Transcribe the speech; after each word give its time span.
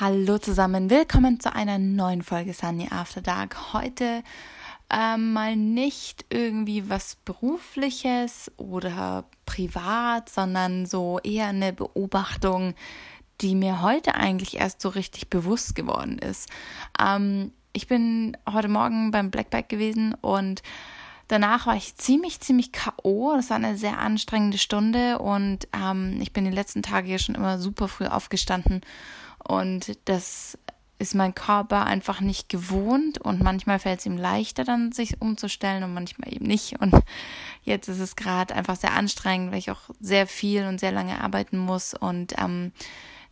Hallo 0.00 0.38
zusammen, 0.38 0.88
willkommen 0.88 1.40
zu 1.40 1.54
einer 1.54 1.78
neuen 1.78 2.22
Folge 2.22 2.54
Sunny 2.54 2.88
After 2.90 3.20
Dark. 3.20 3.74
Heute 3.74 4.22
ähm, 4.88 5.34
mal 5.34 5.56
nicht 5.56 6.24
irgendwie 6.30 6.88
was 6.88 7.16
berufliches 7.26 8.50
oder 8.56 9.26
privat, 9.44 10.30
sondern 10.30 10.86
so 10.86 11.18
eher 11.22 11.48
eine 11.48 11.74
Beobachtung, 11.74 12.72
die 13.42 13.54
mir 13.54 13.82
heute 13.82 14.14
eigentlich 14.14 14.56
erst 14.56 14.80
so 14.80 14.88
richtig 14.88 15.28
bewusst 15.28 15.74
geworden 15.74 16.16
ist. 16.16 16.48
Ähm, 16.98 17.52
ich 17.74 17.86
bin 17.86 18.38
heute 18.50 18.68
Morgen 18.68 19.10
beim 19.10 19.30
Blackback 19.30 19.68
gewesen 19.68 20.14
und 20.22 20.62
danach 21.28 21.66
war 21.66 21.76
ich 21.76 21.96
ziemlich, 21.96 22.40
ziemlich 22.40 22.72
K.O. 22.72 23.34
Das 23.36 23.50
war 23.50 23.58
eine 23.58 23.76
sehr 23.76 23.98
anstrengende 23.98 24.56
Stunde 24.56 25.18
und 25.18 25.68
ähm, 25.76 26.18
ich 26.22 26.32
bin 26.32 26.46
die 26.46 26.50
letzten 26.50 26.82
Tage 26.82 27.06
hier 27.06 27.18
schon 27.18 27.34
immer 27.34 27.58
super 27.58 27.86
früh 27.86 28.06
aufgestanden 28.06 28.80
und 29.46 29.98
das 30.06 30.58
ist 31.00 31.14
mein 31.14 31.34
Körper 31.34 31.86
einfach 31.86 32.20
nicht 32.20 32.50
gewohnt 32.50 33.18
und 33.18 33.42
manchmal 33.42 33.78
fällt 33.78 34.00
es 34.00 34.06
ihm 34.06 34.18
leichter, 34.18 34.64
dann 34.64 34.92
sich 34.92 35.20
umzustellen 35.20 35.82
und 35.82 35.94
manchmal 35.94 36.32
eben 36.32 36.46
nicht. 36.46 36.78
Und 36.78 36.94
jetzt 37.62 37.88
ist 37.88 38.00
es 38.00 38.16
gerade 38.16 38.54
einfach 38.54 38.76
sehr 38.76 38.92
anstrengend, 38.92 39.50
weil 39.50 39.58
ich 39.58 39.70
auch 39.70 39.88
sehr 39.98 40.26
viel 40.26 40.66
und 40.66 40.78
sehr 40.78 40.92
lange 40.92 41.22
arbeiten 41.22 41.56
muss 41.56 41.94
und 41.94 42.34
ähm, 42.38 42.72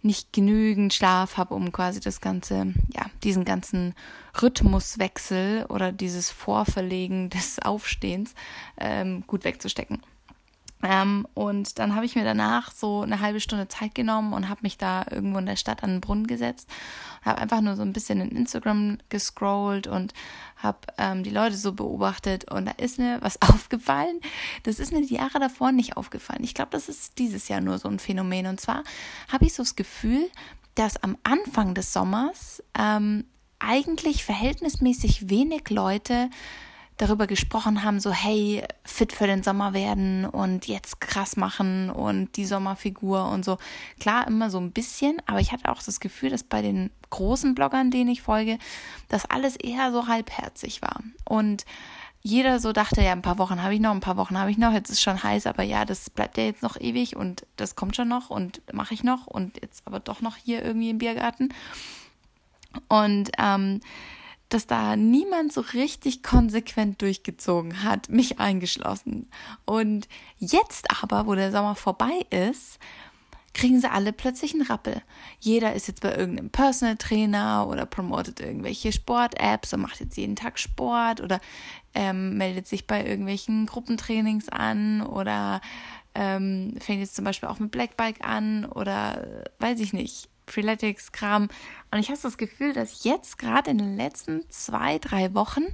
nicht 0.00 0.32
genügend 0.32 0.94
Schlaf 0.94 1.36
habe, 1.36 1.54
um 1.54 1.70
quasi 1.70 2.00
das 2.00 2.22
ganze, 2.22 2.72
ja, 2.94 3.06
diesen 3.22 3.44
ganzen 3.44 3.94
Rhythmuswechsel 4.40 5.66
oder 5.68 5.92
dieses 5.92 6.30
Vorverlegen 6.30 7.28
des 7.30 7.58
Aufstehens 7.58 8.34
ähm, 8.78 9.24
gut 9.26 9.44
wegzustecken. 9.44 10.02
Ähm, 10.82 11.26
und 11.34 11.78
dann 11.78 11.94
habe 11.94 12.06
ich 12.06 12.14
mir 12.14 12.24
danach 12.24 12.70
so 12.70 13.02
eine 13.02 13.20
halbe 13.20 13.40
Stunde 13.40 13.68
Zeit 13.68 13.94
genommen 13.94 14.32
und 14.32 14.48
habe 14.48 14.60
mich 14.62 14.78
da 14.78 15.04
irgendwo 15.10 15.38
in 15.38 15.46
der 15.46 15.56
Stadt 15.56 15.82
an 15.82 15.90
den 15.90 16.00
Brunnen 16.00 16.26
gesetzt. 16.26 16.68
Habe 17.24 17.40
einfach 17.40 17.60
nur 17.60 17.74
so 17.74 17.82
ein 17.82 17.92
bisschen 17.92 18.20
in 18.20 18.30
Instagram 18.30 18.98
gescrollt 19.08 19.86
und 19.86 20.14
habe 20.56 20.78
ähm, 20.96 21.24
die 21.24 21.30
Leute 21.30 21.56
so 21.56 21.72
beobachtet. 21.72 22.50
Und 22.50 22.66
da 22.66 22.72
ist 22.72 22.98
mir 22.98 23.18
was 23.22 23.42
aufgefallen. 23.48 24.20
Das 24.62 24.78
ist 24.78 24.92
mir 24.92 25.04
die 25.04 25.14
Jahre 25.14 25.40
davor 25.40 25.72
nicht 25.72 25.96
aufgefallen. 25.96 26.44
Ich 26.44 26.54
glaube, 26.54 26.70
das 26.70 26.88
ist 26.88 27.18
dieses 27.18 27.48
Jahr 27.48 27.60
nur 27.60 27.78
so 27.78 27.88
ein 27.88 27.98
Phänomen. 27.98 28.46
Und 28.46 28.60
zwar 28.60 28.84
habe 29.32 29.46
ich 29.46 29.54
so 29.54 29.62
das 29.62 29.76
Gefühl, 29.76 30.30
dass 30.74 31.02
am 31.02 31.16
Anfang 31.24 31.74
des 31.74 31.92
Sommers 31.92 32.62
ähm, 32.78 33.24
eigentlich 33.58 34.24
verhältnismäßig 34.24 35.28
wenig 35.28 35.70
Leute 35.70 36.30
darüber 36.98 37.26
gesprochen 37.26 37.82
haben, 37.84 38.00
so 38.00 38.12
hey, 38.12 38.62
fit 38.84 39.12
für 39.12 39.26
den 39.26 39.42
Sommer 39.42 39.72
werden 39.72 40.24
und 40.24 40.66
jetzt 40.66 41.00
krass 41.00 41.36
machen 41.36 41.90
und 41.90 42.36
die 42.36 42.44
Sommerfigur 42.44 43.30
und 43.30 43.44
so. 43.44 43.56
Klar, 44.00 44.26
immer 44.26 44.50
so 44.50 44.58
ein 44.58 44.72
bisschen, 44.72 45.22
aber 45.26 45.40
ich 45.40 45.52
hatte 45.52 45.70
auch 45.70 45.82
das 45.82 46.00
Gefühl, 46.00 46.30
dass 46.30 46.42
bei 46.42 46.60
den 46.60 46.90
großen 47.10 47.54
Bloggern, 47.54 47.90
denen 47.90 48.10
ich 48.10 48.22
folge, 48.22 48.58
das 49.08 49.24
alles 49.24 49.56
eher 49.56 49.92
so 49.92 50.08
halbherzig 50.08 50.82
war. 50.82 51.00
Und 51.24 51.64
jeder 52.20 52.58
so 52.58 52.72
dachte, 52.72 53.00
ja, 53.00 53.12
ein 53.12 53.22
paar 53.22 53.38
Wochen 53.38 53.62
habe 53.62 53.74
ich 53.74 53.80
noch, 53.80 53.92
ein 53.92 54.00
paar 54.00 54.16
Wochen 54.16 54.38
habe 54.38 54.50
ich 54.50 54.58
noch, 54.58 54.72
jetzt 54.72 54.90
ist 54.90 55.00
schon 55.00 55.22
heiß, 55.22 55.46
aber 55.46 55.62
ja, 55.62 55.84
das 55.84 56.10
bleibt 56.10 56.36
ja 56.36 56.44
jetzt 56.44 56.62
noch 56.62 56.78
ewig 56.78 57.16
und 57.16 57.46
das 57.56 57.76
kommt 57.76 57.94
schon 57.94 58.08
noch 58.08 58.28
und 58.28 58.60
mache 58.72 58.92
ich 58.92 59.04
noch 59.04 59.28
und 59.28 59.62
jetzt 59.62 59.86
aber 59.86 60.00
doch 60.00 60.20
noch 60.20 60.36
hier 60.36 60.64
irgendwie 60.64 60.90
im 60.90 60.98
Biergarten. 60.98 61.54
Und 62.88 63.30
ähm, 63.38 63.80
dass 64.48 64.66
da 64.66 64.96
niemand 64.96 65.52
so 65.52 65.60
richtig 65.60 66.22
konsequent 66.22 67.02
durchgezogen 67.02 67.82
hat, 67.82 68.08
mich 68.08 68.38
eingeschlossen. 68.40 69.28
Und 69.64 70.08
jetzt 70.38 70.90
aber, 71.02 71.26
wo 71.26 71.34
der 71.34 71.52
Sommer 71.52 71.74
vorbei 71.74 72.26
ist, 72.30 72.78
kriegen 73.54 73.80
sie 73.80 73.90
alle 73.90 74.12
plötzlich 74.12 74.54
einen 74.54 74.62
Rappel. 74.62 75.02
Jeder 75.40 75.74
ist 75.74 75.88
jetzt 75.88 76.00
bei 76.00 76.14
irgendeinem 76.14 76.50
Personal 76.50 76.96
Trainer 76.96 77.66
oder 77.68 77.86
promotet 77.86 78.40
irgendwelche 78.40 78.92
Sport-Apps 78.92 79.74
und 79.74 79.80
macht 79.80 80.00
jetzt 80.00 80.16
jeden 80.16 80.36
Tag 80.36 80.58
Sport 80.58 81.20
oder 81.20 81.40
ähm, 81.94 82.38
meldet 82.38 82.68
sich 82.68 82.86
bei 82.86 83.04
irgendwelchen 83.04 83.66
Gruppentrainings 83.66 84.48
an 84.48 85.02
oder 85.02 85.60
ähm, 86.14 86.74
fängt 86.78 87.00
jetzt 87.00 87.16
zum 87.16 87.24
Beispiel 87.24 87.48
auch 87.48 87.58
mit 87.58 87.70
Blackbike 87.70 88.24
an 88.24 88.64
oder 88.64 89.24
äh, 89.24 89.44
weiß 89.58 89.80
ich 89.80 89.92
nicht, 89.92 90.28
Freeletics-Kram. 90.48 91.48
Und 91.90 91.98
ich 91.98 92.08
habe 92.08 92.18
das 92.20 92.36
Gefühl, 92.36 92.72
dass 92.72 93.04
jetzt 93.04 93.38
gerade 93.38 93.70
in 93.70 93.78
den 93.78 93.96
letzten 93.96 94.48
zwei, 94.50 94.98
drei 94.98 95.34
Wochen 95.34 95.64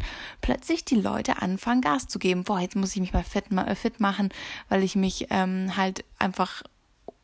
plötzlich 0.41 0.85
die 0.85 1.01
Leute 1.01 1.43
anfangen, 1.43 1.81
Gas 1.81 2.07
zu 2.07 2.19
geben. 2.19 2.45
Boah, 2.45 2.61
jetzt 2.61 2.77
muss 2.77 2.95
ich 2.95 3.01
mich 3.01 3.13
mal 3.13 3.25
fit, 3.25 3.51
mal 3.51 3.75
fit 3.75 4.01
machen, 4.01 4.29
weil 4.69 4.83
ich 4.83 4.97
mich 4.97 5.29
ähm, 5.31 5.77
halt 5.77 6.05
einfach 6.19 6.63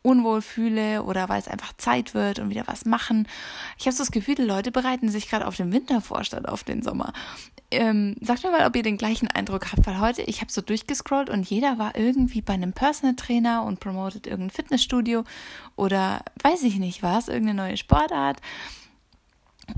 unwohl 0.02 0.40
fühle 0.40 1.02
oder 1.02 1.28
weil 1.28 1.40
es 1.40 1.48
einfach 1.48 1.72
Zeit 1.76 2.14
wird 2.14 2.38
und 2.38 2.50
wieder 2.50 2.66
was 2.66 2.84
machen. 2.84 3.28
Ich 3.78 3.86
habe 3.86 3.94
so 3.94 4.02
das 4.02 4.10
Gefühl, 4.10 4.34
die 4.34 4.42
Leute 4.42 4.72
bereiten 4.72 5.10
sich 5.10 5.28
gerade 5.28 5.46
auf 5.46 5.56
den 5.56 5.72
Winter 5.72 6.00
vor 6.00 6.24
statt 6.24 6.48
auf 6.48 6.64
den 6.64 6.82
Sommer. 6.82 7.12
Ähm, 7.70 8.16
sagt 8.20 8.42
mir 8.42 8.50
mal, 8.50 8.66
ob 8.66 8.74
ihr 8.74 8.82
den 8.82 8.96
gleichen 8.96 9.28
Eindruck 9.28 9.70
habt, 9.70 9.86
weil 9.86 10.00
heute, 10.00 10.22
ich 10.22 10.40
habe 10.40 10.50
so 10.50 10.60
durchgescrollt 10.60 11.30
und 11.30 11.48
jeder 11.48 11.78
war 11.78 11.96
irgendwie 11.96 12.40
bei 12.40 12.54
einem 12.54 12.72
Personal 12.72 13.14
Trainer 13.14 13.62
und 13.64 13.78
promotet 13.78 14.26
irgendein 14.26 14.50
Fitnessstudio 14.50 15.24
oder 15.76 16.24
weiß 16.42 16.62
ich 16.62 16.78
nicht 16.78 17.02
was, 17.02 17.28
irgendeine 17.28 17.62
neue 17.62 17.76
Sportart. 17.76 18.40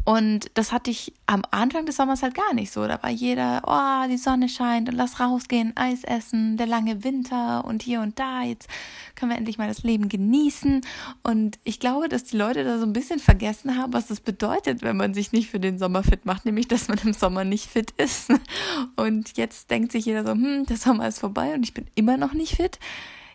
Und 0.05 0.51
das 0.55 0.73
hatte 0.73 0.91
ich 0.91 1.13
am 1.27 1.43
Anfang 1.51 1.87
des 1.87 1.97
Sommers 1.97 2.23
halt 2.23 2.35
gar 2.35 2.55
nicht 2.55 2.73
so. 2.73 2.87
Da 2.87 3.03
war 3.03 3.11
jeder, 3.11 3.63
oh, 3.67 4.09
die 4.09 4.17
Sonne 4.17 4.49
scheint 4.49 4.89
und 4.89 4.95
lass 4.95 5.21
rausgehen, 5.21 5.73
Eis 5.77 6.05
essen, 6.05 6.57
der 6.57 6.67
lange 6.67 7.05
Winter 7.05 7.65
und 7.65 7.83
hier 7.83 8.01
und 8.01 8.19
da. 8.19 8.43
Jetzt 8.43 8.69
können 9.15 9.31
wir 9.31 9.39
endlich 9.39 9.59
mal 9.59 9.69
das 9.69 9.83
Leben 9.83 10.09
genießen. 10.09 10.83
Und 11.23 11.59
ich 11.65 11.81
glaube, 11.81 12.09
dass 12.09 12.25
die 12.25 12.37
Leute 12.37 12.65
da 12.65 12.79
so 12.79 12.85
ein 12.85 12.93
bisschen 12.93 13.19
vergessen 13.19 13.77
haben, 13.77 13.93
was 13.93 14.09
das 14.09 14.21
bedeutet, 14.21 14.83
wenn 14.83 14.97
man 14.97 15.15
sich 15.15 15.33
nicht 15.33 15.51
für 15.51 15.61
den 15.61 15.79
Sommer 15.79 16.03
fit 16.03 16.27
macht, 16.27 16.45
nämlich, 16.45 16.69
dass 16.69 16.89
man 16.89 16.99
im 17.05 17.13
Sommer 17.13 17.45
nicht 17.45 17.67
fit 17.67 17.93
ist. 17.93 18.31
Und 18.97 19.37
jetzt 19.37 19.71
denkt 19.71 19.93
sich 19.93 20.07
jeder 20.07 20.25
so, 20.25 20.33
hm, 20.33 20.67
der 20.67 20.77
Sommer 20.77 21.09
ist 21.09 21.21
vorbei 21.21 21.55
und 21.55 21.63
ich 21.63 21.75
bin 21.75 21.87
immer 21.95 22.17
noch 22.17 22.33
nicht 22.33 22.57
fit. 22.57 22.79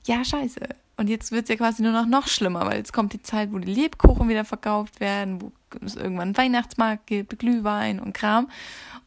Ja, 0.05 0.23
scheiße. 0.23 0.61
Und 0.97 1.09
jetzt 1.09 1.31
wird 1.31 1.43
es 1.43 1.49
ja 1.49 1.55
quasi 1.55 1.83
nur 1.83 1.91
noch 1.91 2.07
noch 2.07 2.27
schlimmer, 2.27 2.65
weil 2.65 2.77
jetzt 2.77 2.91
kommt 2.91 3.13
die 3.13 3.21
Zeit, 3.21 3.53
wo 3.53 3.59
die 3.59 3.71
Lebkuchen 3.71 4.29
wieder 4.29 4.45
verkauft 4.45 4.99
werden, 4.99 5.41
wo 5.41 5.51
es 5.85 5.95
irgendwann 5.95 6.35
Weihnachtsmarkt 6.35 7.05
gibt, 7.05 7.37
Glühwein 7.37 7.99
und 7.99 8.13
Kram. 8.13 8.49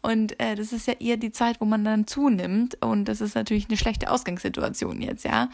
Und 0.03 0.41
äh, 0.41 0.55
das 0.55 0.73
ist 0.73 0.87
ja 0.87 0.95
eher 0.95 1.17
die 1.17 1.33
Zeit, 1.33 1.61
wo 1.61 1.65
man 1.65 1.84
dann 1.84 2.06
zunimmt. 2.06 2.81
Und 2.81 3.06
das 3.06 3.21
ist 3.21 3.34
natürlich 3.34 3.69
eine 3.69 3.77
schlechte 3.77 4.11
Ausgangssituation 4.11 5.03
jetzt, 5.03 5.25
ja. 5.25 5.50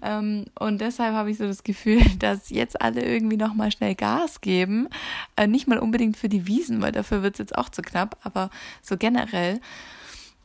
Ähm, 0.00 0.46
und 0.58 0.80
deshalb 0.80 1.14
habe 1.14 1.30
ich 1.30 1.38
so 1.38 1.44
das 1.44 1.64
Gefühl, 1.64 2.02
dass 2.18 2.50
jetzt 2.50 2.80
alle 2.80 3.04
irgendwie 3.04 3.36
nochmal 3.36 3.72
schnell 3.72 3.94
Gas 3.94 4.40
geben. 4.40 4.88
Äh, 5.36 5.48
nicht 5.48 5.68
mal 5.68 5.78
unbedingt 5.78 6.16
für 6.16 6.28
die 6.28 6.46
Wiesen, 6.46 6.80
weil 6.80 6.92
dafür 6.92 7.22
wird 7.22 7.34
es 7.34 7.38
jetzt 7.40 7.58
auch 7.58 7.68
zu 7.68 7.82
knapp, 7.82 8.16
aber 8.22 8.50
so 8.80 8.96
generell. 8.96 9.60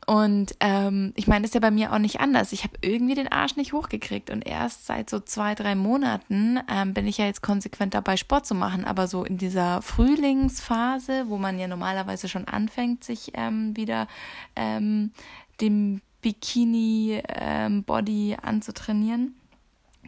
Und 0.06 0.56
ähm, 0.60 1.14
ich 1.16 1.26
meine, 1.26 1.42
das 1.42 1.50
ist 1.50 1.56
ja 1.56 1.62
bei 1.62 1.72
mir 1.72 1.92
auch 1.92 1.98
nicht 1.98 2.20
anders. 2.20 2.52
Ich 2.52 2.64
habe 2.64 2.78
irgendwie 2.82 3.16
den 3.16 3.28
Arsch 3.28 3.56
nicht 3.56 3.74
hochgekriegt 3.74 4.30
und 4.30 4.46
erst 4.46 4.86
seit 4.86 5.10
so 5.10 5.20
zwei, 5.20 5.56
drei 5.56 5.74
Monaten 5.74 6.60
ähm, 6.70 6.94
bin 6.94 7.08
ich 7.08 7.18
ja 7.18 7.26
jetzt 7.26 7.42
konsequent 7.42 7.96
dabei, 7.96 8.16
Sport 8.16 8.46
zu 8.46 8.54
machen. 8.54 8.86
Aber 8.86 9.08
so 9.08 9.24
in 9.24 9.38
dieser 9.38 9.82
Frühlingsphase, 9.82 11.28
wo 11.28 11.40
man 11.40 11.58
ja 11.58 11.68
normalerweise 11.68 12.28
schon 12.28 12.48
anfängt, 12.48 13.04
sich 13.04 13.32
ähm, 13.34 13.76
wieder 13.76 14.08
ähm, 14.56 15.12
dem 15.60 16.02
Bikini-Body 16.22 18.32
ähm, 18.32 18.40
anzutrainieren, 18.42 19.36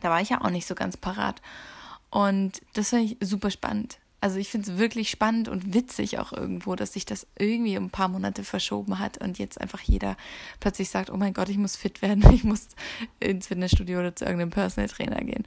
da 0.02 0.12
war 0.12 0.22
ich 0.22 0.30
ja 0.30 0.42
auch 0.42 0.52
nicht 0.52 0.68
so 0.68 0.76
ganz 0.76 0.96
parat. 0.96 1.42
Und 2.12 2.62
das 2.74 2.94
ich 2.94 3.18
super 3.22 3.50
spannend. 3.50 3.98
Also 4.20 4.38
ich 4.40 4.50
finde 4.50 4.72
es 4.72 4.78
wirklich 4.78 5.10
spannend 5.12 5.48
und 5.48 5.74
witzig 5.76 6.18
auch 6.18 6.34
irgendwo, 6.34 6.76
dass 6.76 6.94
sich 6.94 7.06
das 7.06 7.28
irgendwie 7.38 7.78
um 7.78 7.86
ein 7.86 7.90
paar 7.92 8.08
Monate 8.08 8.44
verschoben 8.44 8.98
hat 8.98 9.20
und 9.20 9.38
jetzt 9.38 9.62
einfach 9.62 9.82
jeder 9.82 10.18
plötzlich 10.60 10.90
sagt, 10.90 11.12
oh 11.12 11.18
mein 11.18 11.34
Gott, 11.34 11.50
ich 11.50 11.58
muss 11.58 11.76
fit 11.76 12.02
werden, 12.02 12.26
ich 12.34 12.44
muss 12.44 12.68
ins 13.20 13.48
Fitnessstudio 13.48 14.00
oder 14.00 14.16
zu 14.16 14.26
irgendeinem 14.26 14.50
Personal 14.50 14.90
Trainer 14.90 15.22
gehen. 15.24 15.46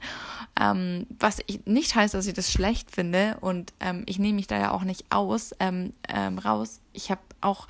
Ähm, 0.59 1.05
was 1.19 1.39
ich, 1.47 1.65
nicht 1.65 1.95
heißt, 1.95 2.13
dass 2.13 2.27
ich 2.27 2.33
das 2.33 2.51
schlecht 2.51 2.91
finde 2.91 3.37
und 3.41 3.73
ähm, 3.81 4.03
ich 4.05 4.19
nehme 4.19 4.35
mich 4.35 4.47
da 4.47 4.57
ja 4.57 4.71
auch 4.71 4.83
nicht 4.83 5.05
aus, 5.09 5.53
ähm, 5.59 5.93
ähm 6.07 6.37
raus. 6.37 6.79
Ich 6.93 7.11
habe 7.11 7.21
auch 7.41 7.67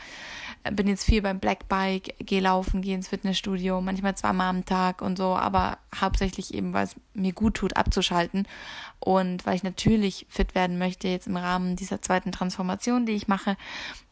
bin 0.69 0.87
jetzt 0.87 1.05
viel 1.05 1.21
beim 1.21 1.39
Black 1.39 1.67
Bike, 1.67 2.15
gehe 2.19 2.41
laufen, 2.41 2.81
gehe 2.81 2.93
ins 2.93 3.07
Fitnessstudio, 3.07 3.81
manchmal 3.81 4.15
zweimal 4.15 4.49
am 4.49 4.65
Tag 4.65 5.01
und 5.01 5.17
so, 5.17 5.35
aber 5.35 5.79
hauptsächlich 5.99 6.53
eben, 6.53 6.73
weil 6.73 6.85
es 6.85 6.95
mir 7.13 7.33
gut 7.33 7.55
tut, 7.55 7.75
abzuschalten 7.75 8.47
und 8.99 9.45
weil 9.45 9.55
ich 9.55 9.63
natürlich 9.63 10.27
fit 10.29 10.53
werden 10.53 10.77
möchte 10.77 11.07
jetzt 11.07 11.27
im 11.27 11.37
Rahmen 11.37 11.75
dieser 11.75 12.01
zweiten 12.01 12.31
Transformation, 12.31 13.05
die 13.05 13.13
ich 13.13 13.27
mache, 13.27 13.57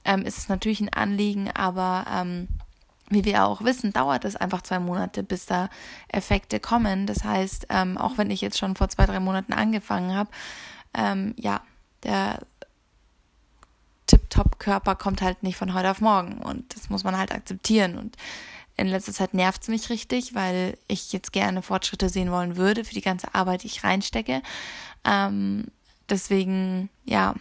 ähm, 0.05 0.23
ist 0.23 0.39
es 0.39 0.49
natürlich 0.49 0.81
ein 0.81 0.91
Anliegen, 0.91 1.51
aber 1.51 2.05
ähm, 2.11 2.47
wie 3.11 3.25
wir 3.25 3.45
auch 3.45 3.63
wissen, 3.63 3.93
dauert 3.93 4.25
es 4.25 4.35
einfach 4.35 4.61
zwei 4.61 4.79
Monate, 4.79 5.23
bis 5.23 5.45
da 5.45 5.69
Effekte 6.09 6.59
kommen. 6.59 7.07
Das 7.07 7.23
heißt, 7.23 7.67
ähm, 7.69 7.97
auch 7.97 8.17
wenn 8.17 8.29
ich 8.29 8.41
jetzt 8.41 8.57
schon 8.59 8.75
vor 8.75 8.89
zwei, 8.89 9.07
drei 9.07 9.19
Monaten 9.19 9.53
angefangen 9.53 10.15
habe, 10.15 10.29
ähm, 10.95 11.33
ja, 11.37 11.61
der 12.03 12.39
Tip-Top-Körper 14.29 14.95
kommt 14.95 15.21
halt 15.21 15.43
nicht 15.43 15.57
von 15.57 15.73
heute 15.73 15.91
auf 15.91 16.01
morgen 16.01 16.37
und 16.39 16.75
das 16.75 16.89
muss 16.89 17.03
man 17.03 17.17
halt 17.17 17.31
akzeptieren 17.31 17.97
und 17.97 18.15
in 18.77 18.87
letzter 18.87 19.11
Zeit 19.11 19.33
nervt 19.33 19.63
es 19.63 19.67
mich 19.67 19.89
richtig, 19.89 20.35
weil 20.35 20.77
ich 20.87 21.11
jetzt 21.11 21.33
gerne 21.33 21.61
Fortschritte 21.61 22.07
sehen 22.07 22.31
wollen 22.31 22.55
würde 22.55 22.85
für 22.85 22.93
die 22.93 23.01
ganze 23.01 23.35
Arbeit, 23.35 23.63
die 23.63 23.67
ich 23.67 23.83
reinstecke. 23.83 24.41
Ähm, 25.03 25.65
deswegen, 26.09 26.89
ja, 27.03 27.35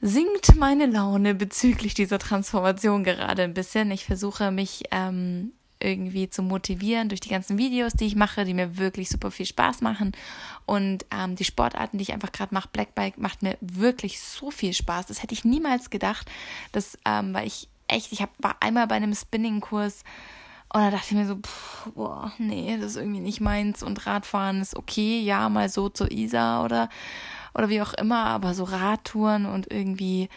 sinkt 0.00 0.56
meine 0.56 0.86
Laune 0.86 1.34
bezüglich 1.34 1.92
dieser 1.92 2.18
Transformation 2.18 3.04
gerade 3.04 3.42
ein 3.42 3.52
bisschen. 3.52 3.90
Ich 3.90 4.06
versuche 4.06 4.50
mich 4.50 4.84
ähm, 4.90 5.52
irgendwie 5.80 6.28
zu 6.30 6.42
motivieren 6.42 7.08
durch 7.08 7.20
die 7.20 7.28
ganzen 7.28 7.58
Videos, 7.58 7.92
die 7.92 8.06
ich 8.06 8.16
mache, 8.16 8.44
die 8.44 8.54
mir 8.54 8.78
wirklich 8.78 9.08
super 9.08 9.30
viel 9.30 9.46
Spaß 9.46 9.80
machen. 9.80 10.12
Und 10.66 11.06
ähm, 11.10 11.36
die 11.36 11.44
Sportarten, 11.44 11.98
die 11.98 12.02
ich 12.02 12.12
einfach 12.12 12.32
gerade 12.32 12.54
mache, 12.54 12.68
Blackbike, 12.72 13.18
macht 13.18 13.42
mir 13.42 13.56
wirklich 13.60 14.20
so 14.20 14.50
viel 14.50 14.72
Spaß. 14.72 15.06
Das 15.06 15.22
hätte 15.22 15.34
ich 15.34 15.44
niemals 15.44 15.90
gedacht, 15.90 16.30
dass, 16.72 16.98
ähm, 17.04 17.34
weil 17.34 17.46
ich 17.46 17.68
echt, 17.88 18.12
ich 18.12 18.22
hab, 18.22 18.30
war 18.38 18.56
einmal 18.60 18.86
bei 18.86 18.94
einem 18.94 19.14
Spinning-Kurs 19.14 20.04
und 20.72 20.82
da 20.82 20.90
dachte 20.92 21.06
ich 21.10 21.16
mir 21.16 21.26
so, 21.26 21.34
pff, 21.34 21.88
boah, 21.94 22.32
nee, 22.38 22.76
das 22.76 22.92
ist 22.92 22.96
irgendwie 22.96 23.20
nicht 23.20 23.40
meins. 23.40 23.82
Und 23.82 24.06
Radfahren 24.06 24.60
ist 24.60 24.76
okay, 24.76 25.20
ja, 25.20 25.48
mal 25.48 25.68
so 25.68 25.88
zur 25.88 26.12
Isar 26.12 26.64
oder, 26.64 26.88
oder 27.54 27.68
wie 27.68 27.82
auch 27.82 27.92
immer, 27.94 28.26
aber 28.26 28.54
so 28.54 28.62
Radtouren 28.62 29.46
und 29.46 29.72
irgendwie, 29.72 30.28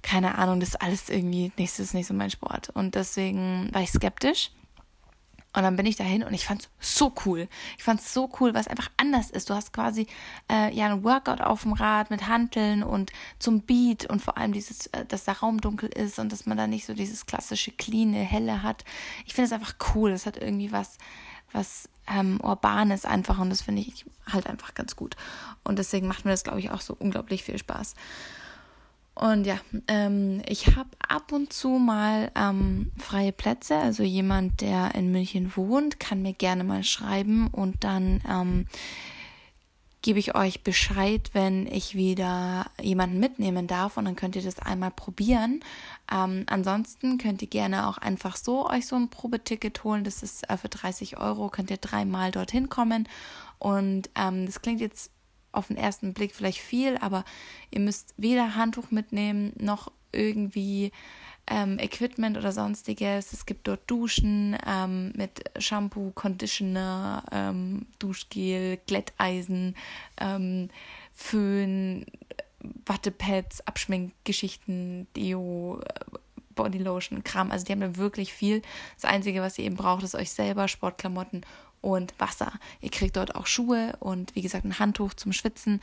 keine 0.00 0.38
Ahnung, 0.38 0.58
das 0.58 0.70
ist 0.70 0.80
alles 0.80 1.10
irgendwie, 1.10 1.52
nächstes 1.58 1.88
ist 1.88 1.94
nicht 1.94 2.06
so 2.06 2.14
mein 2.14 2.30
Sport. 2.30 2.70
Und 2.70 2.94
deswegen 2.94 3.68
war 3.72 3.82
ich 3.82 3.90
skeptisch. 3.90 4.52
Und 5.54 5.62
dann 5.62 5.76
bin 5.76 5.86
ich 5.86 5.94
dahin 5.94 6.24
und 6.24 6.34
ich 6.34 6.46
fand 6.46 6.68
es 6.80 6.98
so 6.98 7.14
cool. 7.24 7.48
Ich 7.78 7.84
fand 7.84 8.00
es 8.00 8.12
so 8.12 8.28
cool, 8.40 8.52
es 8.56 8.66
einfach 8.66 8.90
anders 8.96 9.30
ist. 9.30 9.48
Du 9.48 9.54
hast 9.54 9.72
quasi 9.72 10.08
äh, 10.50 10.74
ja 10.74 10.86
ein 10.86 11.04
Workout 11.04 11.40
auf 11.40 11.62
dem 11.62 11.74
Rad 11.74 12.10
mit 12.10 12.26
Hanteln 12.26 12.82
und 12.82 13.12
zum 13.38 13.60
Beat 13.60 14.04
und 14.06 14.20
vor 14.20 14.36
allem 14.36 14.52
dieses, 14.52 14.88
äh, 14.88 15.04
dass 15.06 15.24
der 15.24 15.38
Raum 15.38 15.60
dunkel 15.60 15.88
ist 15.90 16.18
und 16.18 16.32
dass 16.32 16.46
man 16.46 16.58
da 16.58 16.66
nicht 16.66 16.86
so 16.86 16.92
dieses 16.92 17.26
klassische 17.26 17.70
clean, 17.70 18.12
helle 18.14 18.64
hat. 18.64 18.84
Ich 19.26 19.34
finde 19.34 19.46
es 19.46 19.52
einfach 19.52 19.76
cool. 19.94 20.10
Es 20.10 20.26
hat 20.26 20.36
irgendwie 20.36 20.72
was, 20.72 20.98
was 21.52 21.88
ähm, 22.08 22.40
Urbanes 22.42 23.04
einfach 23.04 23.38
und 23.38 23.50
das 23.50 23.62
finde 23.62 23.82
ich 23.82 24.04
halt 24.26 24.48
einfach 24.48 24.74
ganz 24.74 24.96
gut. 24.96 25.16
Und 25.62 25.78
deswegen 25.78 26.08
macht 26.08 26.24
mir 26.24 26.32
das, 26.32 26.42
glaube 26.42 26.58
ich, 26.58 26.70
auch 26.70 26.80
so 26.80 26.96
unglaublich 26.98 27.44
viel 27.44 27.58
Spaß. 27.58 27.94
Und 29.14 29.44
ja, 29.44 29.58
ähm, 29.86 30.42
ich 30.48 30.74
habe 30.76 30.90
ab 31.08 31.30
und 31.30 31.52
zu 31.52 31.68
mal 31.68 32.32
ähm, 32.34 32.90
freie 32.98 33.32
Plätze. 33.32 33.76
Also 33.76 34.02
jemand, 34.02 34.60
der 34.60 34.94
in 34.94 35.12
München 35.12 35.52
wohnt, 35.56 36.00
kann 36.00 36.22
mir 36.22 36.32
gerne 36.32 36.64
mal 36.64 36.82
schreiben 36.82 37.46
und 37.48 37.84
dann 37.84 38.20
ähm, 38.28 38.66
gebe 40.04 40.18
ich 40.18 40.34
euch 40.34 40.62
Bescheid, 40.62 41.30
wenn 41.32 41.66
ich 41.66 41.94
wieder 41.94 42.66
jemanden 42.82 43.20
mitnehmen 43.20 43.66
darf 43.66 43.96
und 43.96 44.04
dann 44.04 44.16
könnt 44.16 44.36
ihr 44.36 44.42
das 44.42 44.58
einmal 44.58 44.90
probieren. 44.90 45.60
Ähm, 46.12 46.44
ansonsten 46.46 47.16
könnt 47.16 47.40
ihr 47.40 47.48
gerne 47.48 47.88
auch 47.88 47.96
einfach 47.96 48.36
so 48.36 48.68
euch 48.68 48.86
so 48.86 48.96
ein 48.96 49.08
Probeticket 49.08 49.82
holen. 49.82 50.04
Das 50.04 50.22
ist 50.22 50.50
äh, 50.50 50.58
für 50.58 50.68
30 50.68 51.18
Euro, 51.18 51.48
könnt 51.48 51.70
ihr 51.70 51.78
dreimal 51.78 52.32
dorthin 52.32 52.68
kommen. 52.68 53.08
Und 53.58 54.10
ähm, 54.14 54.44
das 54.44 54.60
klingt 54.60 54.82
jetzt 54.82 55.10
auf 55.54 55.68
den 55.68 55.76
ersten 55.76 56.14
Blick 56.14 56.34
vielleicht 56.34 56.60
viel, 56.60 56.96
aber 56.98 57.24
ihr 57.70 57.80
müsst 57.80 58.14
weder 58.16 58.54
Handtuch 58.54 58.90
mitnehmen 58.90 59.52
noch 59.56 59.90
irgendwie 60.12 60.92
ähm, 61.46 61.78
Equipment 61.78 62.36
oder 62.36 62.52
sonstiges. 62.52 63.32
Es 63.32 63.46
gibt 63.46 63.68
dort 63.68 63.90
Duschen 63.90 64.56
ähm, 64.66 65.12
mit 65.16 65.44
Shampoo, 65.58 66.12
Conditioner, 66.14 67.24
ähm, 67.32 67.86
Duschgel, 67.98 68.78
Glätteisen, 68.86 69.76
ähm, 70.18 70.70
Föhn, 71.12 72.06
Wattepads, 72.86 73.66
Abschminkgeschichten, 73.66 75.06
Deo, 75.14 75.80
Bodylotion, 76.54 77.24
Kram. 77.24 77.50
Also 77.50 77.66
die 77.66 77.72
haben 77.72 77.80
da 77.80 77.96
wirklich 77.96 78.32
viel. 78.32 78.62
Das 78.94 79.04
Einzige, 79.04 79.42
was 79.42 79.58
ihr 79.58 79.64
eben 79.64 79.76
braucht, 79.76 80.02
ist 80.02 80.14
euch 80.14 80.30
selber 80.30 80.68
Sportklamotten 80.68 81.44
und 81.84 82.14
Wasser. 82.18 82.50
Ihr 82.80 82.90
kriegt 82.90 83.16
dort 83.16 83.34
auch 83.34 83.46
Schuhe 83.46 83.94
und 84.00 84.34
wie 84.34 84.40
gesagt 84.40 84.64
ein 84.64 84.78
Handtuch 84.78 85.12
zum 85.12 85.34
Schwitzen. 85.34 85.82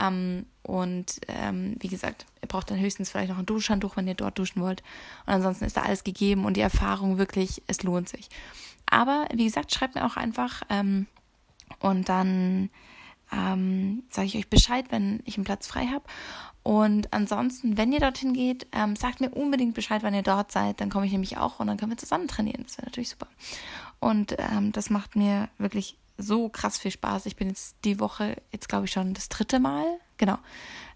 Ähm, 0.00 0.46
und 0.62 1.20
ähm, 1.28 1.76
wie 1.78 1.88
gesagt, 1.88 2.24
ihr 2.40 2.48
braucht 2.48 2.70
dann 2.70 2.80
höchstens 2.80 3.10
vielleicht 3.10 3.28
noch 3.28 3.38
ein 3.38 3.44
Duschhandtuch, 3.44 3.96
wenn 3.96 4.08
ihr 4.08 4.14
dort 4.14 4.38
duschen 4.38 4.62
wollt. 4.62 4.82
Und 5.26 5.34
ansonsten 5.34 5.66
ist 5.66 5.76
da 5.76 5.82
alles 5.82 6.04
gegeben 6.04 6.46
und 6.46 6.56
die 6.56 6.62
Erfahrung 6.62 7.18
wirklich, 7.18 7.62
es 7.66 7.82
lohnt 7.82 8.08
sich. 8.08 8.30
Aber 8.86 9.26
wie 9.34 9.44
gesagt, 9.44 9.74
schreibt 9.74 9.94
mir 9.94 10.06
auch 10.06 10.16
einfach 10.16 10.62
ähm, 10.70 11.06
und 11.80 12.08
dann 12.08 12.70
ähm, 13.30 14.04
sage 14.08 14.28
ich 14.28 14.36
euch 14.36 14.48
Bescheid, 14.48 14.86
wenn 14.88 15.20
ich 15.26 15.36
einen 15.36 15.44
Platz 15.44 15.66
frei 15.66 15.86
habe. 15.86 16.04
Und 16.62 17.12
ansonsten, 17.12 17.76
wenn 17.76 17.92
ihr 17.92 18.00
dorthin 18.00 18.32
geht, 18.32 18.68
ähm, 18.72 18.96
sagt 18.96 19.20
mir 19.20 19.30
unbedingt 19.30 19.74
Bescheid, 19.74 20.02
wann 20.02 20.14
ihr 20.14 20.22
dort 20.22 20.50
seid. 20.50 20.80
Dann 20.80 20.88
komme 20.88 21.04
ich 21.04 21.12
nämlich 21.12 21.36
auch 21.36 21.60
und 21.60 21.66
dann 21.66 21.76
können 21.76 21.92
wir 21.92 21.98
zusammen 21.98 22.28
trainieren. 22.28 22.62
Das 22.62 22.78
wäre 22.78 22.86
natürlich 22.86 23.10
super. 23.10 23.26
Und 24.02 24.34
ähm, 24.36 24.72
das 24.72 24.90
macht 24.90 25.14
mir 25.14 25.48
wirklich 25.58 25.96
so 26.18 26.48
krass 26.48 26.76
viel 26.76 26.90
Spaß. 26.90 27.26
Ich 27.26 27.36
bin 27.36 27.48
jetzt 27.50 27.76
die 27.84 28.00
Woche, 28.00 28.36
jetzt 28.50 28.68
glaube 28.68 28.86
ich 28.86 28.90
schon 28.90 29.14
das 29.14 29.28
dritte 29.28 29.60
Mal. 29.60 29.84
Genau. 30.18 30.38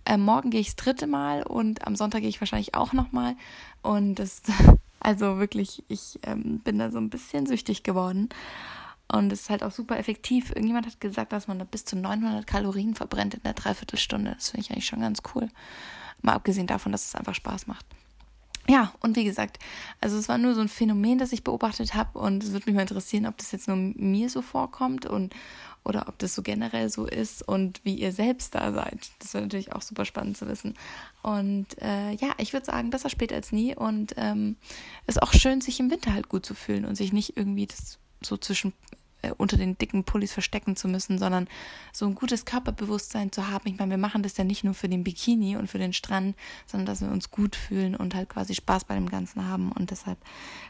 Ähm, 0.04 0.22
morgen 0.22 0.50
gehe 0.50 0.60
ich 0.60 0.74
das 0.74 0.76
dritte 0.76 1.06
Mal 1.06 1.44
und 1.44 1.86
am 1.86 1.94
Sonntag 1.94 2.22
gehe 2.22 2.28
ich 2.28 2.40
wahrscheinlich 2.40 2.74
auch 2.74 2.92
nochmal. 2.92 3.36
Und 3.80 4.16
das, 4.16 4.42
also 5.00 5.38
wirklich, 5.38 5.84
ich 5.86 6.18
ähm, 6.24 6.58
bin 6.64 6.80
da 6.80 6.90
so 6.90 6.98
ein 6.98 7.08
bisschen 7.08 7.46
süchtig 7.46 7.84
geworden. 7.84 8.28
Und 9.06 9.32
es 9.32 9.42
ist 9.42 9.50
halt 9.50 9.62
auch 9.62 9.70
super 9.70 9.96
effektiv. 9.98 10.50
Irgendjemand 10.50 10.86
hat 10.86 11.00
gesagt, 11.00 11.32
dass 11.32 11.46
man 11.46 11.60
da 11.60 11.64
bis 11.64 11.84
zu 11.84 11.94
900 11.94 12.44
Kalorien 12.44 12.96
verbrennt 12.96 13.34
in 13.34 13.42
der 13.44 13.54
Dreiviertelstunde. 13.54 14.32
Das 14.34 14.50
finde 14.50 14.62
ich 14.62 14.72
eigentlich 14.72 14.86
schon 14.86 15.00
ganz 15.00 15.22
cool. 15.32 15.48
Mal 16.22 16.32
abgesehen 16.32 16.66
davon, 16.66 16.90
dass 16.90 17.06
es 17.06 17.14
einfach 17.14 17.36
Spaß 17.36 17.68
macht. 17.68 17.86
Ja, 18.68 18.92
und 19.00 19.16
wie 19.16 19.24
gesagt, 19.24 19.58
also 20.00 20.16
es 20.18 20.28
war 20.28 20.38
nur 20.38 20.54
so 20.54 20.60
ein 20.60 20.68
Phänomen, 20.68 21.18
das 21.18 21.32
ich 21.32 21.44
beobachtet 21.44 21.94
habe 21.94 22.18
und 22.18 22.42
es 22.42 22.52
würde 22.52 22.66
mich 22.66 22.74
mal 22.74 22.82
interessieren, 22.82 23.26
ob 23.26 23.36
das 23.36 23.52
jetzt 23.52 23.68
nur 23.68 23.76
mir 23.76 24.28
so 24.28 24.42
vorkommt 24.42 25.06
und 25.06 25.34
oder 25.84 26.08
ob 26.08 26.18
das 26.18 26.34
so 26.34 26.42
generell 26.42 26.90
so 26.90 27.06
ist 27.06 27.46
und 27.46 27.80
wie 27.84 27.94
ihr 27.94 28.10
selbst 28.10 28.56
da 28.56 28.72
seid. 28.72 29.08
Das 29.20 29.34
wäre 29.34 29.44
natürlich 29.44 29.72
auch 29.72 29.82
super 29.82 30.04
spannend 30.04 30.36
zu 30.36 30.48
wissen. 30.48 30.74
Und 31.22 31.80
äh, 31.80 32.10
ja, 32.12 32.32
ich 32.38 32.52
würde 32.52 32.66
sagen, 32.66 32.90
besser 32.90 33.08
spät 33.08 33.32
als 33.32 33.52
nie 33.52 33.74
und 33.76 34.14
ähm, 34.16 34.56
ist 35.06 35.22
auch 35.22 35.32
schön, 35.32 35.60
sich 35.60 35.78
im 35.78 35.90
Winter 35.90 36.12
halt 36.12 36.28
gut 36.28 36.44
zu 36.44 36.54
fühlen 36.54 36.86
und 36.86 36.96
sich 36.96 37.12
nicht 37.12 37.36
irgendwie 37.36 37.66
das 37.66 38.00
so 38.20 38.36
zwischen 38.36 38.72
äh, 39.26 39.32
unter 39.36 39.56
den 39.56 39.78
dicken 39.78 40.04
Pullis 40.04 40.32
verstecken 40.32 40.76
zu 40.76 40.88
müssen, 40.88 41.18
sondern 41.18 41.48
so 41.92 42.06
ein 42.06 42.14
gutes 42.14 42.44
Körperbewusstsein 42.44 43.32
zu 43.32 43.48
haben. 43.48 43.68
Ich 43.68 43.78
meine, 43.78 43.90
wir 43.90 43.98
machen 43.98 44.22
das 44.22 44.36
ja 44.36 44.44
nicht 44.44 44.64
nur 44.64 44.74
für 44.74 44.88
den 44.88 45.04
Bikini 45.04 45.56
und 45.56 45.68
für 45.68 45.78
den 45.78 45.92
Strand, 45.92 46.36
sondern 46.66 46.86
dass 46.86 47.00
wir 47.00 47.08
uns 47.08 47.30
gut 47.30 47.56
fühlen 47.56 47.96
und 47.96 48.14
halt 48.14 48.28
quasi 48.28 48.54
Spaß 48.54 48.84
bei 48.84 48.94
dem 48.94 49.08
Ganzen 49.08 49.46
haben. 49.46 49.72
Und 49.72 49.90
deshalb 49.90 50.18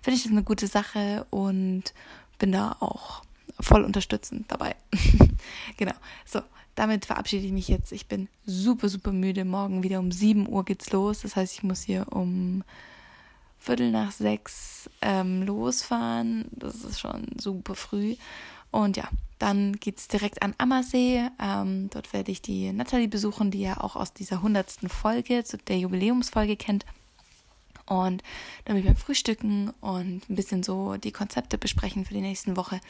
finde 0.02 0.16
ich 0.16 0.24
das 0.24 0.32
eine 0.32 0.42
gute 0.42 0.66
Sache 0.66 1.26
und 1.30 1.94
bin 2.38 2.52
da 2.52 2.76
auch 2.80 3.22
voll 3.60 3.84
unterstützend 3.84 4.50
dabei. 4.50 4.76
genau. 5.76 5.94
So, 6.24 6.40
damit 6.74 7.06
verabschiede 7.06 7.46
ich 7.46 7.52
mich 7.52 7.68
jetzt. 7.68 7.92
Ich 7.92 8.06
bin 8.06 8.28
super, 8.44 8.88
super 8.88 9.12
müde. 9.12 9.44
Morgen 9.44 9.82
wieder 9.82 9.98
um 9.98 10.12
7 10.12 10.48
Uhr 10.48 10.64
geht's 10.64 10.90
los. 10.92 11.22
Das 11.22 11.36
heißt, 11.36 11.54
ich 11.54 11.62
muss 11.62 11.82
hier 11.82 12.06
um 12.12 12.64
Viertel 13.58 13.90
nach 13.90 14.12
sechs 14.12 14.88
ähm, 15.02 15.42
losfahren. 15.42 16.46
Das 16.52 16.84
ist 16.84 17.00
schon 17.00 17.26
super 17.36 17.74
früh. 17.74 18.16
Und 18.70 18.96
ja, 18.96 19.08
dann 19.38 19.76
geht 19.76 19.98
es 19.98 20.08
direkt 20.08 20.42
an 20.42 20.54
Ammersee. 20.58 21.28
Ähm, 21.40 21.90
dort 21.90 22.12
werde 22.12 22.32
ich 22.32 22.42
die 22.42 22.72
Natalie 22.72 23.08
besuchen, 23.08 23.50
die 23.50 23.62
ja 23.62 23.80
auch 23.80 23.96
aus 23.96 24.12
dieser 24.12 24.42
hundertsten 24.42 24.88
Folge, 24.88 25.44
zu 25.44 25.58
der 25.58 25.78
Jubiläumsfolge 25.78 26.56
kennt. 26.56 26.84
Und 27.86 28.22
dann 28.64 28.76
mit 28.76 28.84
mir 28.84 28.96
frühstücken 28.96 29.70
und 29.80 30.28
ein 30.28 30.34
bisschen 30.34 30.62
so 30.62 30.96
die 30.96 31.12
Konzepte 31.12 31.56
besprechen 31.56 32.04
für 32.04 32.14
die 32.14 32.20
nächsten 32.20 32.56
Woche. 32.56 32.80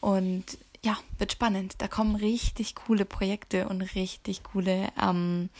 Und 0.00 0.44
ja, 0.82 0.96
wird 1.18 1.32
spannend. 1.32 1.74
Da 1.78 1.88
kommen 1.88 2.14
richtig 2.14 2.74
coole 2.74 3.04
Projekte 3.04 3.68
und 3.68 3.82
richtig 3.82 4.42
coole 4.44 4.88
ähm, 5.00 5.50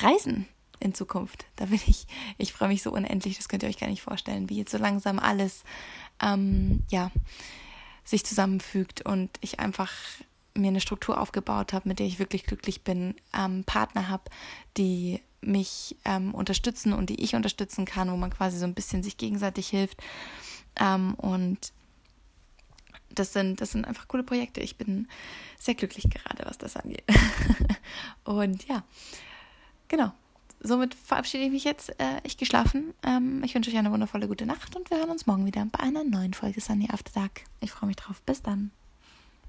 Reisen 0.00 0.48
in 0.80 0.94
Zukunft. 0.94 1.46
Da 1.56 1.66
bin 1.66 1.80
ich, 1.86 2.06
ich 2.38 2.52
freue 2.52 2.68
mich 2.68 2.82
so 2.82 2.92
unendlich, 2.92 3.36
das 3.36 3.48
könnt 3.48 3.62
ihr 3.62 3.68
euch 3.68 3.78
gar 3.78 3.88
nicht 3.88 4.02
vorstellen, 4.02 4.48
wie 4.48 4.58
jetzt 4.58 4.72
so 4.72 4.78
langsam 4.78 5.18
alles, 5.18 5.64
ähm, 6.20 6.82
ja, 6.90 7.10
sich 8.04 8.24
zusammenfügt 8.24 9.02
und 9.02 9.30
ich 9.40 9.58
einfach 9.60 9.92
mir 10.54 10.68
eine 10.68 10.80
Struktur 10.80 11.20
aufgebaut 11.20 11.72
habe, 11.72 11.88
mit 11.88 11.98
der 11.98 12.06
ich 12.06 12.18
wirklich 12.18 12.44
glücklich 12.44 12.82
bin, 12.82 13.14
ähm, 13.36 13.64
Partner 13.64 14.08
habe, 14.08 14.24
die 14.76 15.20
mich 15.40 15.96
ähm, 16.04 16.34
unterstützen 16.34 16.92
und 16.92 17.10
die 17.10 17.22
ich 17.22 17.34
unterstützen 17.34 17.84
kann, 17.84 18.10
wo 18.10 18.16
man 18.16 18.30
quasi 18.30 18.58
so 18.58 18.64
ein 18.64 18.74
bisschen 18.74 19.02
sich 19.02 19.16
gegenseitig 19.16 19.68
hilft. 19.68 20.02
Ähm, 20.76 21.14
und 21.14 21.72
das 23.10 23.32
sind, 23.32 23.60
das 23.60 23.72
sind 23.72 23.84
einfach 23.84 24.08
coole 24.08 24.22
Projekte. 24.22 24.60
Ich 24.60 24.76
bin 24.76 25.08
sehr 25.58 25.74
glücklich 25.74 26.08
gerade, 26.08 26.44
was 26.46 26.58
das 26.58 26.76
angeht. 26.76 27.04
und 28.24 28.66
ja, 28.66 28.82
genau 29.88 30.12
somit 30.66 30.94
verabschiede 30.94 31.44
ich 31.44 31.50
mich 31.50 31.64
jetzt. 31.64 31.90
Äh, 32.00 32.20
ich 32.22 32.36
geschlafen. 32.36 32.94
Ähm, 33.04 33.42
ich 33.44 33.54
wünsche 33.54 33.70
euch 33.70 33.76
eine 33.76 33.92
wundervolle 33.92 34.28
gute 34.28 34.46
Nacht 34.46 34.76
und 34.76 34.90
wir 34.90 34.98
hören 34.98 35.10
uns 35.10 35.26
morgen 35.26 35.46
wieder 35.46 35.66
bei 35.70 35.80
einer 35.80 36.04
neuen 36.04 36.34
Folge 36.34 36.60
Sunny 36.60 36.88
After 36.90 37.12
Dark. 37.12 37.42
Ich 37.60 37.70
freue 37.70 37.88
mich 37.88 37.96
drauf. 37.96 38.22
Bis 38.22 38.42
dann. 38.42 38.70